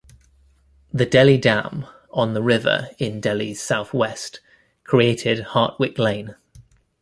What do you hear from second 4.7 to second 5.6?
created